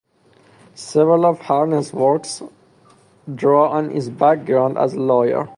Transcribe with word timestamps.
Several 0.73 1.27
of 1.27 1.41
Harness' 1.41 1.93
works 1.93 2.41
draw 3.35 3.69
on 3.69 3.91
his 3.91 4.09
background 4.09 4.79
as 4.79 4.95
a 4.95 4.99
lawyer. 4.99 5.47